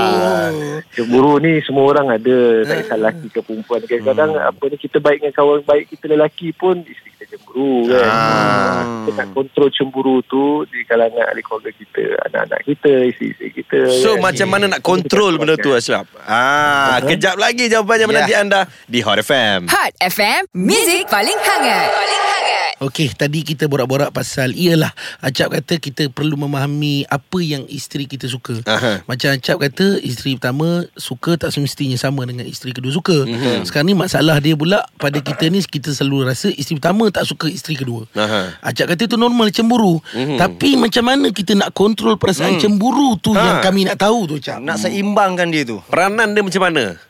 Cemburu 0.98 1.32
ni 1.38 1.52
semua 1.62 1.84
orang 1.94 2.06
ada, 2.10 2.38
tak 2.66 2.76
kisah 2.82 2.98
lelaki 2.98 3.26
ke 3.30 3.40
perempuan. 3.42 3.80
Kadang-kadang 3.86 4.30
apa 4.34 4.62
ni 4.66 4.76
kita 4.82 4.98
baik 4.98 5.18
dengan 5.22 5.34
kawan 5.34 5.62
baik 5.62 5.84
kita 5.94 6.04
lelaki 6.10 6.50
pun 6.50 6.82
isteri 6.82 7.12
cemburu 7.28 7.90
kan. 7.90 8.06
Ah. 8.06 8.80
Kita 9.06 9.22
nak 9.22 9.28
kontrol 9.32 9.68
cemburu 9.70 10.14
tu 10.24 10.62
di 10.66 10.82
kalangan 10.86 11.26
ahli 11.26 11.42
keluarga 11.42 11.70
kita, 11.74 12.02
anak-anak 12.30 12.60
kita, 12.62 12.92
isteri-isteri 13.10 13.50
kita. 13.52 13.78
So 14.02 14.16
kan. 14.16 14.30
macam 14.30 14.46
mana 14.48 14.64
nak 14.72 14.82
kontrol 14.82 15.36
benda 15.36 15.58
tu 15.58 15.74
Ashraf? 15.74 16.06
Ah, 16.22 17.02
kejap 17.02 17.36
lagi 17.36 17.66
jawapannya 17.66 18.04
Ya. 18.04 18.10
menanti 18.10 18.34
anda 18.34 18.60
di 18.86 19.02
Hot 19.02 19.18
FM. 19.18 19.66
Hot 19.66 19.92
FM, 19.98 20.46
Music 20.54 21.06
paling 21.08 21.38
hangat. 21.38 21.86
Paling 21.90 22.22
hangat. 22.22 22.35
Okey, 22.76 23.08
tadi 23.10 23.40
kita 23.40 23.64
borak-borak 23.64 24.12
pasal 24.12 24.52
Ialah 24.52 24.92
Acap 25.18 25.48
kata 25.50 25.76
kita 25.76 26.02
perlu 26.06 26.36
memahami 26.36 27.04
Apa 27.04 27.38
yang 27.38 27.64
isteri 27.64 28.04
kita 28.04 28.24
suka 28.26 28.60
Aha. 28.62 29.00
Macam 29.02 29.32
Acap 29.32 29.56
kata 29.58 29.96
Isteri 29.96 30.36
pertama 30.36 30.84
Suka 30.92 31.34
tak 31.34 31.50
semestinya 31.50 31.96
sama 31.96 32.22
dengan 32.22 32.44
isteri 32.44 32.70
kedua 32.70 32.92
suka 32.92 33.24
Mhm. 33.24 33.64
Sekarang 33.64 33.86
ni 33.86 33.94
masalah 33.94 34.36
dia 34.38 34.52
pula 34.52 34.84
Pada 34.94 35.16
kita 35.16 35.48
ni 35.48 35.60
Kita 35.60 35.88
selalu 35.88 36.28
rasa 36.28 36.48
Isteri 36.48 36.76
pertama 36.76 37.08
tak 37.08 37.24
suka 37.24 37.48
isteri 37.48 37.74
kedua 37.74 38.04
Aha. 38.12 38.60
Acap 38.62 38.92
kata 38.92 39.06
tu 39.06 39.16
normal 39.16 39.48
cemburu 39.48 39.96
Mhm. 40.12 40.36
Tapi 40.36 40.76
macam 40.76 41.04
mana 41.06 41.32
kita 41.32 41.56
nak 41.56 41.72
kontrol 41.72 42.14
perasaan 42.14 42.58
cemburu 42.58 43.16
tu 43.16 43.32
Ha. 43.32 43.40
Yang 43.42 43.58
kami 43.62 43.80
nak 43.84 43.96
tahu 43.98 44.20
tu 44.26 44.36
Acap 44.36 44.60
Nak 44.60 44.76
seimbangkan 44.78 45.48
dia 45.48 45.64
tu 45.64 45.80
Peranan 45.82 46.36
dia 46.36 46.44
macam 46.44 46.60
mana? 46.62 47.00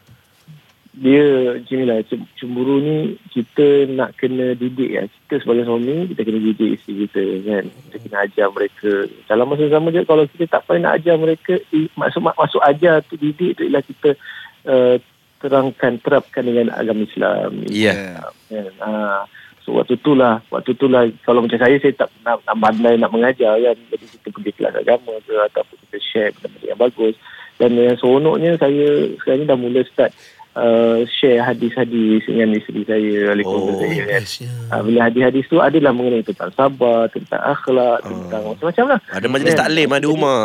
Dia 0.97 1.53
macam 1.61 2.00
cem- 2.09 2.31
cemburu 2.41 2.81
ni 2.81 3.21
kita 3.29 3.85
nak 3.93 4.17
kena 4.17 4.57
didik 4.57 4.97
kan. 4.97 5.07
Kita 5.12 5.45
sebagai 5.45 5.69
suami 5.69 6.09
kita 6.09 6.25
kena 6.25 6.41
didik 6.41 6.71
isteri 6.81 7.05
kita 7.05 7.23
kan. 7.45 7.65
Kita 7.69 7.97
kena 8.00 8.17
ajar 8.25 8.47
mereka. 8.49 8.93
Dalam 9.29 9.47
masa 9.53 9.69
sama 9.69 9.93
je 9.93 10.00
kalau 10.09 10.25
kita 10.25 10.45
tak 10.49 10.65
payah 10.65 10.81
nak 10.81 10.95
ajar 10.97 11.15
mereka 11.21 11.55
i, 11.76 11.93
maksud 11.93 12.25
mak- 12.25 12.41
masuk 12.41 12.65
ajar 12.65 13.05
tu 13.05 13.21
didik 13.21 13.61
tu 13.61 13.69
ialah 13.69 13.85
kita 13.85 14.17
uh, 14.65 14.97
terangkan 15.45 16.00
terapkan 16.00 16.49
dengan 16.49 16.73
agama 16.73 17.05
Islam. 17.05 17.61
Ya. 17.69 18.25
Kan? 18.49 18.73
Ha. 18.81 19.29
So 19.67 19.75
waktu 19.75 19.99
tu 19.99 20.15
lah 20.15 20.38
Waktu 20.47 20.79
tu 20.79 20.87
lah 20.87 21.11
Kalau 21.26 21.43
macam 21.43 21.59
saya 21.59 21.75
Saya 21.83 21.91
tak 21.99 22.07
nak, 22.23 22.38
nak 22.47 22.55
pandai 22.55 22.95
nak 22.95 23.11
mengajar 23.11 23.59
kan 23.59 23.75
Jadi 23.75 24.07
kita 24.15 24.26
pergi 24.31 24.55
kelas 24.55 24.79
agama 24.79 25.19
ke 25.26 25.35
Ataupun 25.35 25.75
kita 25.83 25.99
share 25.99 26.31
benda-benda 26.38 26.67
yang 26.71 26.79
bagus 26.79 27.15
Dan 27.59 27.75
yang 27.75 27.99
seronoknya 27.99 28.55
Saya 28.62 29.11
sekarang 29.19 29.43
ni 29.43 29.50
dah 29.50 29.59
mula 29.59 29.83
start 29.91 30.15
uh, 30.57 31.05
Share 31.07 31.45
hadis-hadis 31.45 32.25
Dengan 32.25 32.57
isteri 32.57 32.83
saya 32.83 33.31
Oleh 33.31 33.45
Oh, 33.45 33.71
saya 33.77 34.03
kan 34.03 34.25
Bestnya. 34.25 34.51
Ha, 34.67 34.81
bila 34.81 34.99
hadis-hadis 35.05 35.45
tu 35.47 35.61
adalah 35.61 35.93
mengenai 35.93 36.25
tentang 36.25 36.51
sabar, 36.51 37.07
tentang 37.09 37.43
akhlak, 37.45 38.03
tentang 38.03 38.43
macam-macam 38.49 38.85
lah. 38.91 39.01
Ada 39.13 39.27
majlis 39.29 39.53
Kan? 39.53 39.61
taklim 39.63 39.89
ada 39.91 40.07
rumah. 40.07 40.43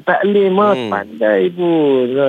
Taklim 0.00 0.52
lah, 0.52 0.72
Hmm. 0.74 0.90
pandai 0.90 1.42
pun. 1.50 2.06
Ha. 2.10 2.26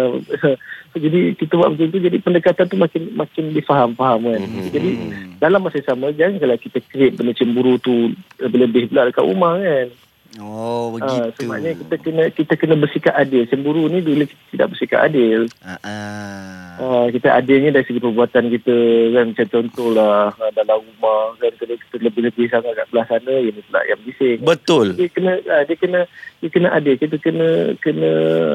jadi 0.96 1.20
kita 1.34 1.54
buat 1.56 1.70
macam 1.72 1.88
tu, 1.88 1.98
jadi 1.98 2.18
pendekatan 2.20 2.66
tu 2.66 2.78
makin 2.78 3.04
makin 3.14 3.44
difaham-faham 3.52 4.22
kan. 4.24 4.42
Hmm. 4.42 4.70
Jadi 4.70 4.90
dalam 5.38 5.60
masa 5.60 5.82
sama, 5.82 6.12
jangan 6.12 6.38
kalau 6.38 6.56
kita 6.56 6.78
create 6.86 7.16
benda 7.16 7.34
cemburu 7.34 7.76
tu 7.78 8.12
lebih-lebih 8.38 8.90
pula 8.90 9.10
dekat 9.10 9.24
rumah 9.24 9.58
kan. 9.58 9.88
Oh 10.36 10.92
begitu 10.92 11.32
sebabnya 11.38 11.72
kita 11.74 11.96
kena 11.98 12.24
kita 12.30 12.54
kena 12.54 12.76
bersikap 12.76 13.16
adil. 13.16 13.48
Cemburu 13.48 13.88
ni 13.88 14.00
bila 14.00 14.28
kita 14.28 14.44
tidak 14.52 14.68
bersikap 14.70 15.00
adil, 15.02 15.48
Ah, 15.64 15.80
ah. 15.80 16.45
Uh, 16.76 17.08
kita 17.10 17.32
adilnya 17.32 17.72
dari 17.72 17.86
segi 17.88 18.04
perbuatan 18.04 18.52
kita 18.52 18.76
kan 19.16 19.26
macam 19.32 19.48
contohlah 19.48 20.36
uh, 20.36 20.52
dalam 20.52 20.84
rumah 20.84 21.34
kan 21.40 21.52
kalau 21.56 21.76
kita 21.80 21.96
lebih-lebih 22.04 22.46
sangat 22.52 22.76
kat 22.76 22.88
belah 22.92 23.06
sana 23.08 23.34
yang 23.40 23.56
pula 23.64 23.82
yang 23.88 24.00
bising. 24.04 24.38
Betul. 24.44 24.88
Dia 25.00 25.08
kena 25.08 25.34
uh, 25.40 25.64
dia 25.64 25.76
kena 25.80 26.00
dia 26.44 26.50
kena 26.52 26.70
adil. 26.76 26.96
Kita 27.00 27.16
kena 27.18 27.50
kena 27.80 28.12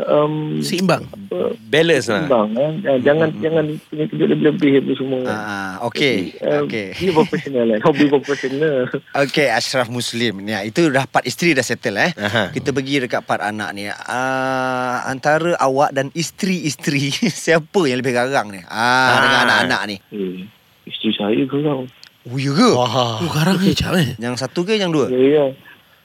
um, 0.06 0.60
Seimbang. 0.60 1.08
apa, 1.08 1.56
Balance 1.72 2.06
lah. 2.12 2.28
seimbang 2.28 2.48
eh. 2.54 2.72
Uh, 2.84 2.98
jangan 3.00 3.28
jangan 3.40 3.64
punya 3.88 4.04
tunjuk 4.06 4.26
lebih-lebih 4.28 4.72
apa 4.84 4.92
semua. 4.96 5.20
Ah, 5.26 5.72
okey. 5.88 6.16
Okey. 6.38 6.86
Dia 7.00 7.12
profesional 7.16 7.66
kan. 7.72 7.80
Hobi 7.88 8.04
profesional. 8.12 8.74
Okey, 9.24 9.48
Ashraf 9.48 9.88
Muslim 9.88 10.44
ni. 10.44 10.52
Itu 10.66 10.92
dah 10.92 11.08
part 11.08 11.24
isteri 11.24 11.56
dah 11.56 11.64
settle 11.64 11.96
eh. 11.98 12.12
Aha. 12.16 12.52
Kita 12.52 12.70
pergi 12.70 13.08
dekat 13.08 13.24
part 13.24 13.40
anak 13.40 13.70
ni. 13.72 13.88
Ah, 13.88 15.02
antara 15.08 15.56
awak 15.58 15.96
dan 15.96 16.12
isteri-isteri 16.12 17.10
siapa 17.44 17.80
yang 17.88 17.98
lebih 18.02 18.09
garang 18.10 18.48
ni? 18.48 18.60
Ah, 18.64 19.18
dengan 19.18 19.38
anak-anak 19.44 19.82
ni. 19.86 19.96
eh, 20.10 20.38
isteri 20.84 21.10
saya 21.12 21.42
korang. 21.44 21.86
Oh, 22.22 22.36
ya 22.36 22.52
ke? 22.52 22.68
Oh, 22.70 22.86
garang 23.26 23.56
ni 23.56 23.72
cap 23.72 23.94
eh. 23.94 24.12
Yang 24.16 24.36
satu 24.38 24.62
ke 24.62 24.74
yang 24.74 24.90
dua? 24.90 25.08
Ya, 25.08 25.16
ya. 25.16 25.44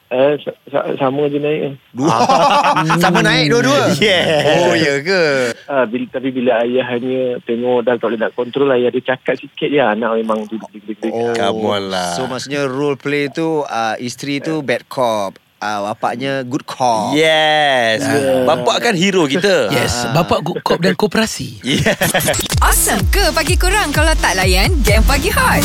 Eh, 0.05 0.38
sa- 0.38 0.55
sa- 0.69 0.93
sama 0.95 1.25
je 1.27 1.41
naik. 1.41 1.62
eh. 1.62 1.74
Dua. 1.91 2.13
Sama 2.95 3.19
naik 3.19 3.50
dua-dua. 3.50 3.89
Yeah. 3.97 4.63
Oh, 4.63 4.74
ya 4.74 5.01
ke? 5.01 5.21
Ah, 5.65 5.83
bila, 5.83 6.05
tapi 6.07 6.29
bila 6.29 6.62
ayah 6.62 6.85
hanya 6.88 7.41
tengok 7.41 7.83
dah 7.83 7.97
tak 7.97 8.07
boleh 8.07 8.21
nak 8.21 8.31
kontrol 8.31 8.69
ayah 8.69 8.89
dia 8.89 9.01
cakap 9.03 9.33
sikit 9.35 9.65
je 9.65 9.81
anak 9.81 10.15
memang 10.15 10.45
duduk 10.45 10.69
Oh. 11.05 11.33
Come 11.33 11.65
on 11.65 11.83
lah. 11.89 12.13
So 12.13 12.25
maksudnya 12.25 12.63
role 12.63 12.95
play 12.95 13.27
tu 13.27 13.62
uh, 13.62 13.97
isteri 13.97 14.39
tu 14.39 14.62
bad 14.62 14.85
cop, 14.85 15.35
uh, 15.65 15.79
bapaknya 15.91 16.45
good 16.45 16.62
cop. 16.69 17.17
Yes. 17.17 18.05
Bapak 18.45 18.86
kan 18.86 18.93
hero 18.93 19.25
kita. 19.25 19.74
Yes, 19.74 20.05
bapak 20.13 20.45
good 20.45 20.62
cop 20.62 20.79
dan 20.79 20.93
koperasi. 20.93 21.65
Yeah. 21.65 21.98
Awesome 22.65 23.01
ke 23.13 23.29
pagi 23.34 23.57
kurang 23.57 23.93
kalau 23.93 24.13
tak 24.17 24.38
layan 24.38 24.74
game 24.81 25.05
pagi 25.05 25.29
hot? 25.29 25.62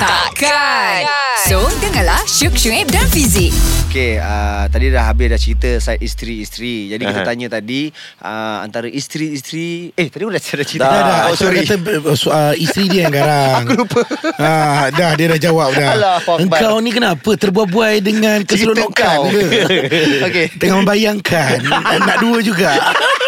Takkan. 0.00 1.08
So, 1.48 1.62
dengarlah 1.80 2.20
Syuk 2.28 2.56
Syuib 2.56 2.88
dan 2.92 3.06
Fizik. 3.08 3.52
Okay, 3.96 4.20
uh, 4.20 4.68
tadi 4.68 4.92
dah 4.92 5.08
habis 5.08 5.32
dah 5.32 5.40
cerita 5.40 5.70
side 5.80 6.04
isteri-isteri. 6.04 6.92
Jadi 6.92 7.00
kita 7.00 7.24
Aha. 7.24 7.28
tanya 7.32 7.48
tadi 7.48 7.88
uh, 8.20 8.60
antara 8.60 8.92
isteri-isteri 8.92 9.88
eh 9.96 10.12
tadi 10.12 10.28
dah 10.28 10.36
cerita 10.36 10.64
cerita. 10.68 10.84
Dah, 10.84 11.00
Dah, 11.00 11.08
dah. 11.08 11.22
Oh, 11.32 11.36
sorry. 11.40 11.64
Kata, 11.64 11.80
uh, 12.04 12.12
uh, 12.12 12.52
isteri 12.60 12.92
dia 12.92 13.08
yang 13.08 13.16
garang. 13.16 13.56
Aku 13.64 13.72
lupa. 13.72 14.04
Ha, 14.36 14.92
dah, 14.92 15.16
dia 15.16 15.32
dah 15.32 15.40
jawab 15.40 15.72
dah. 15.72 16.20
Akbar. 16.20 16.44
Engkau 16.44 16.76
ni 16.84 16.92
kenapa 16.92 17.40
terbuai-buai 17.40 18.04
dengan 18.04 18.44
keseronokan 18.44 19.32
ke? 19.32 19.44
Okey. 20.28 20.46
Tengah 20.60 20.76
membayangkan. 20.76 21.64
Nak 21.96 22.16
dua 22.20 22.44
juga. 22.44 22.76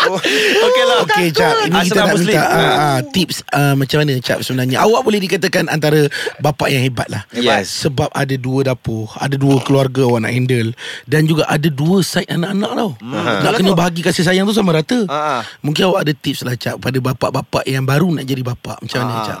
Okey 0.66 0.84
lah. 0.84 0.96
Okey, 1.04 1.26
Cap. 1.30 1.52
Ini 1.66 1.78
kita 1.82 1.92
Asrama 1.92 2.00
nak 2.00 2.14
Muslim. 2.14 2.32
minta 2.32 2.42
uh, 2.42 2.56
uh, 2.56 2.98
tips 3.10 3.36
uh, 3.50 3.74
macam 3.74 3.96
mana, 4.00 4.12
Cap 4.20 4.38
sebenarnya. 4.40 4.76
Awak 4.80 5.00
boleh 5.02 5.20
dikatakan 5.20 5.64
antara 5.66 6.00
bapak 6.38 6.68
yang 6.68 6.82
hebat 6.82 7.08
lah. 7.08 7.22
Yes. 7.32 7.70
Sebab 7.82 8.08
ada 8.10 8.34
dua 8.34 8.66
dapur, 8.66 9.10
ada 9.16 9.34
dua 9.34 9.60
keluarga 9.60 10.06
awak 10.06 10.24
nak 10.24 10.32
handle. 10.32 10.70
Dan 11.04 11.24
juga 11.24 11.44
ada 11.46 11.66
dua 11.66 12.00
side 12.00 12.28
anak-anak 12.28 12.70
tau. 12.72 12.90
Nak 13.00 13.52
kena 13.56 13.72
bahagi 13.72 14.00
kasih 14.00 14.24
sayang 14.24 14.44
tu 14.44 14.54
sama 14.54 14.72
rata. 14.72 15.04
Ah, 15.06 15.40
ah. 15.40 15.42
Mungkin 15.60 15.88
awak 15.88 16.08
ada 16.08 16.12
tips 16.12 16.42
lah, 16.42 16.56
Cap. 16.56 16.80
Pada 16.80 16.98
bapak-bapak 16.98 17.64
yang 17.64 17.84
baru 17.84 18.10
nak 18.12 18.24
jadi 18.24 18.42
bapak. 18.42 18.80
Macam 18.80 18.98
mana, 19.00 19.12
Ah. 19.12 19.26
Cap? 19.26 19.40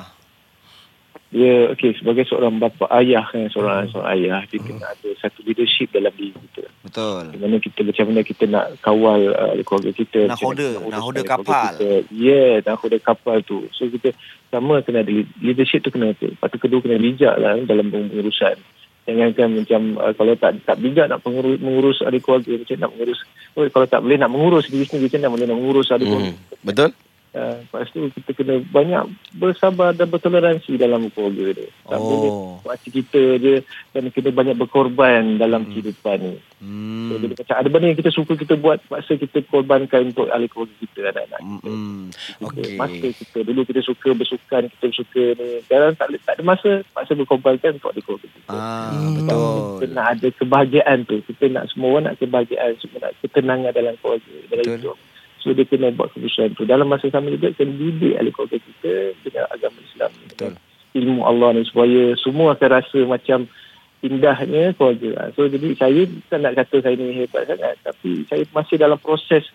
Dia 1.30 1.70
okey 1.78 1.94
sebagai 1.94 2.26
seorang 2.26 2.58
bapa 2.58 2.90
ayah 2.98 3.22
kan 3.22 3.46
seorang 3.54 3.86
seorang 3.86 4.18
ayah 4.18 4.42
dia 4.50 4.58
kena 4.58 4.82
ada 4.82 5.08
satu 5.22 5.46
leadership 5.46 5.94
dalam 5.94 6.10
diri 6.18 6.34
kita. 6.34 6.66
Betul. 6.82 7.22
Di 7.30 7.38
mana 7.38 7.56
kita 7.62 7.80
macam 7.86 8.04
mana 8.10 8.20
kita 8.26 8.44
nak 8.50 8.66
kawal 8.82 9.30
uh, 9.30 9.54
keluarga 9.62 9.94
kita. 9.94 10.26
Nak 10.26 10.42
mana 10.42 10.50
hoda, 10.50 10.68
nak 10.90 11.02
hoda 11.06 11.20
kapal. 11.22 11.72
Kita. 11.78 11.90
Yeah, 12.10 12.66
nak 12.66 12.82
hoda 12.82 12.98
kapal 12.98 13.46
tu. 13.46 13.70
So 13.70 13.86
kita 13.86 14.10
sama 14.50 14.82
kena 14.82 15.06
ada 15.06 15.12
lead- 15.14 15.30
leadership 15.38 15.86
tu 15.86 15.94
kena 15.94 16.10
ada. 16.10 16.26
Lepas 16.34 16.50
tu 16.50 16.58
kedua 16.58 16.82
kena 16.82 16.98
bijak 16.98 17.38
lah 17.38 17.62
dalam 17.62 17.94
pengurusan. 17.94 18.58
Jangankan 19.06 19.46
macam 19.54 19.80
uh, 20.02 20.12
kalau 20.18 20.34
tak 20.34 20.58
tak 20.66 20.82
bijak 20.82 21.06
nak 21.14 21.22
pengurus, 21.22 21.62
mengurus 21.62 22.02
adik 22.02 22.26
keluarga 22.26 22.58
macam 22.58 22.74
nak 22.74 22.90
mengurus 22.90 23.20
oh, 23.54 23.66
kalau 23.70 23.86
tak 23.86 24.00
boleh 24.02 24.18
nak 24.18 24.30
mengurus 24.34 24.66
diri 24.66 24.82
sendiri 24.82 25.06
macam 25.06 25.20
nak 25.22 25.32
boleh 25.34 25.46
nak 25.46 25.58
mengurus 25.62 25.94
adik 25.94 26.06
keluarga. 26.10 26.34
Hmm. 26.34 26.58
Betul? 26.66 26.90
Uh, 27.30 27.62
lepas 27.62 27.86
tu 27.94 28.10
kita 28.10 28.34
kena 28.34 28.58
banyak 28.74 29.06
bersabar 29.38 29.94
dan 29.94 30.10
bertoleransi 30.10 30.74
dalam 30.74 31.06
keluarga 31.14 31.62
dia. 31.62 31.70
Tak 31.86 31.98
Oh. 32.02 32.58
boleh 32.58 32.78
kita 32.90 33.22
je 33.38 33.54
dan 33.94 34.10
kena 34.10 34.34
banyak 34.34 34.58
berkorban 34.58 35.38
dalam 35.38 35.62
kehidupan 35.62 36.18
ni. 36.18 36.34
So, 36.60 36.66
Hmm. 36.66 37.22
jadi 37.22 37.34
macam 37.38 37.54
ada 37.56 37.68
benda 37.70 37.86
yang 37.86 37.96
kita 37.96 38.10
suka 38.10 38.34
kita 38.34 38.58
buat, 38.58 38.82
paksa 38.84 39.14
kita 39.14 39.46
korbankan 39.46 40.10
untuk 40.10 40.26
ahli 40.26 40.50
keluarga 40.50 40.74
kita, 40.76 41.00
anak-anak 41.06 41.40
kita. 41.40 41.70
Hmm. 41.70 42.02
Kita, 42.10 42.44
Okey. 42.50 42.74
Masa 42.76 43.06
kita, 43.14 43.38
dulu 43.46 43.60
kita 43.62 43.80
suka 43.80 44.08
bersukan, 44.10 44.62
kita 44.66 44.86
suka 44.90 45.22
ni. 45.38 45.46
Sekarang 45.64 45.92
tak, 45.94 46.06
tak 46.20 46.34
ada 46.34 46.42
masa, 46.42 46.70
paksa 46.90 47.14
berkorbankan 47.14 47.78
untuk 47.78 47.94
ahli 47.94 48.02
keluarga 48.02 48.26
kita. 48.26 48.50
Ah, 48.50 48.90
Hmm. 48.90 49.14
Kita 49.22 49.34
betul. 49.38 49.88
nak 49.94 50.06
ada 50.18 50.26
kebahagiaan 50.34 50.98
tu. 51.06 51.16
Kita 51.24 51.44
nak 51.46 51.64
semua 51.70 51.88
orang 51.94 52.04
nak 52.10 52.16
kebahagiaan, 52.18 52.74
semua 52.82 52.98
nak 53.06 53.12
ketenangan 53.22 53.70
dalam 53.70 53.94
keluarga, 54.02 54.34
dalam 54.50 54.64
Betul. 54.66 54.76
hidup. 54.82 54.96
So 55.40 55.56
dia 55.56 55.64
kena 55.64 55.92
buat 55.96 56.12
keputusan 56.12 56.54
tu. 56.54 56.68
Dalam 56.68 56.88
masa 56.88 57.08
sama 57.08 57.32
juga 57.32 57.52
kena 57.56 57.72
didik 57.72 58.16
ahli 58.20 58.30
keluarga 58.30 58.58
kita 58.60 58.92
dengan 59.24 59.44
agama 59.48 59.78
Islam. 59.80 60.10
Betul. 60.28 60.52
Ilmu 60.90 61.20
Allah 61.22 61.48
ni 61.56 61.62
supaya 61.64 62.02
semua 62.20 62.52
akan 62.58 62.68
rasa 62.70 62.98
macam 63.08 63.48
indahnya 64.04 64.76
keluarga. 64.76 65.32
So 65.36 65.48
jadi 65.48 65.76
saya 65.76 66.02
bukan 66.08 66.40
nak 66.40 66.54
kata 66.60 66.76
saya 66.84 66.94
ni 66.96 67.24
hebat 67.24 67.48
sangat 67.48 67.76
tapi 67.80 68.24
saya 68.28 68.42
masih 68.52 68.76
dalam 68.76 68.98
proses 69.00 69.48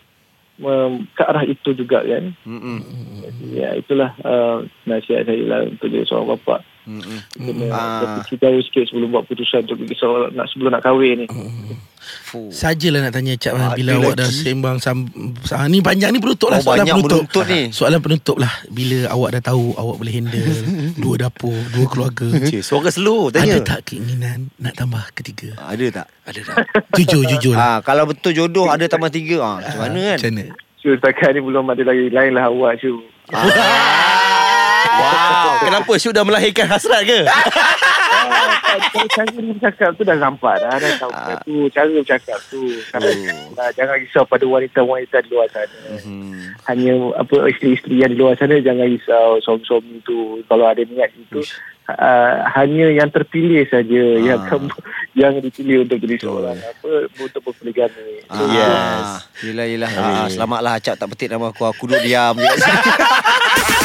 um, 0.62 1.06
ke 1.14 1.24
arah 1.26 1.46
itu 1.46 1.74
juga 1.74 2.02
kan. 2.02 2.34
Hmm. 2.46 2.82
Jadi, 3.26 3.46
ya 3.58 3.70
itulah 3.78 4.14
uh, 4.22 4.66
nasihat 4.86 5.26
saya 5.26 5.44
lah 5.46 5.60
untuk 5.70 5.90
jadi 5.90 6.06
seorang 6.06 6.38
bapa. 6.38 6.62
Hmm. 6.86 7.20
Kena 7.34 7.66
Ah. 7.68 8.22
jauh 8.22 8.62
sikit 8.62 8.86
sebelum 8.88 9.10
buat 9.10 9.26
keputusan 9.26 9.66
untuk 9.66 9.78
pergi 9.82 9.96
seorang, 9.98 10.32
nak 10.32 10.46
sebelum 10.48 10.70
nak 10.70 10.82
kahwin 10.82 11.16
ni. 11.20 11.28
Fuh. 12.06 12.54
Sajalah 12.54 13.02
nak 13.02 13.14
tanya 13.14 13.34
Cap 13.34 13.58
Ah, 13.58 13.74
Bila 13.74 13.90
ada 13.92 14.00
awak 14.00 14.14
dah 14.16 14.30
sembang 14.30 14.78
sam, 14.78 15.10
sam, 15.42 15.66
Ni 15.66 15.82
panjang 15.82 16.14
ni 16.14 16.22
penutup 16.22 16.54
lah 16.54 16.62
Oh, 16.62 16.66
Soalan 16.68 16.86
penutup 16.86 17.26
menuntut 17.26 17.46
ni. 17.50 17.62
Soalan 17.72 17.98
penutup 17.98 18.38
lah 18.38 18.54
Bila 18.70 18.98
awak 19.10 19.30
dah 19.34 19.42
tahu 19.44 19.74
Awak 19.74 19.96
boleh 19.98 20.14
handle 20.14 20.46
Dua 21.02 21.16
dapur 21.18 21.58
Dua 21.74 21.86
keluarga 21.90 22.30
Cik, 22.40 22.62
suara 22.62 22.94
slow 22.94 23.34
Ada 23.34 23.42
tanya. 23.42 23.58
tak 23.60 23.90
keinginan 23.90 24.54
Nak 24.54 24.74
tambah 24.76 25.02
ketiga 25.12 25.58
Ada 25.58 25.86
tak? 25.92 26.08
Ada 26.24 26.40
tak 26.44 26.56
Jujur 26.94 27.26
jujur 27.32 27.54
Ah, 27.56 27.58
lah 27.58 27.76
kalau 27.82 28.06
betul 28.06 28.38
jodoh 28.38 28.70
ada 28.70 28.86
tambah 28.86 29.10
tiga 29.10 29.42
ah, 29.42 29.58
macam 29.58 29.82
mana 29.82 30.00
kan? 30.06 30.18
Macam 30.20 30.30
mana 30.32 30.46
So 30.78 30.94
setakat 30.94 31.30
ni 31.34 31.42
belum 31.42 31.66
ada 31.66 31.82
lagi 31.82 32.06
lain 32.08 32.32
lah 32.32 32.46
awak 32.46 32.78
Syul. 32.78 33.02
Wow. 34.86 35.45
Kenapa 35.62 35.92
Syuk 35.96 36.12
dah 36.12 36.24
melahirkan 36.24 36.68
hasrat 36.68 37.02
ke? 37.04 37.20
Ah, 38.26 38.82
cara 39.08 39.30
dia 39.30 39.44
bercakap 39.46 39.90
tu 39.94 40.04
dah 40.04 40.18
nampak 40.18 40.58
dah. 40.58 40.76
Dah 40.76 40.92
tahu 40.98 41.12
Ah. 41.14 41.38
tu. 41.40 41.70
Cara 41.70 41.88
bercakap 41.88 42.40
tu. 42.50 42.60
Kalau, 42.90 43.08
ah, 43.56 43.72
jangan 43.72 43.96
risau 43.96 44.24
pada 44.26 44.44
wanita-wanita 44.44 45.22
di 45.22 45.30
luar 45.30 45.48
sana. 45.48 45.80
Hmm. 46.02 46.58
Hanya 46.66 46.92
apa 47.16 47.36
isteri-isteri 47.48 47.96
yang 47.98 48.12
di 48.12 48.18
luar 48.18 48.34
sana 48.34 48.58
jangan 48.58 48.84
risau 48.84 49.38
suami-suami 49.40 50.02
tu. 50.02 50.20
Kalau 50.44 50.66
ada 50.66 50.82
niat 50.82 51.08
itu 51.14 51.40
uh, 51.88 52.36
hanya 52.52 52.92
yang 52.92 53.08
terpilih 53.08 53.64
saja 53.66 54.04
yang 54.18 54.42
Ah. 54.42 54.48
kamu 54.50 54.68
yang 55.14 55.34
dipilih 55.40 55.78
untuk 55.82 55.98
jadi 56.00 56.16
seorang 56.18 56.58
apa 56.58 56.92
untuk 57.16 57.42
berpoligami. 57.44 58.26
Ah, 58.28 58.42
Yes. 58.50 59.08
Yelah, 59.42 59.66
yelah. 59.68 59.92
Ah, 59.94 60.28
selamatlah 60.28 60.74
Acap 60.76 60.98
tak 60.98 61.08
petik 61.14 61.30
nama 61.30 61.48
aku. 61.48 61.64
Aku 61.64 61.86
duduk 61.86 62.02
diam 62.02 62.36
je. 62.36 62.50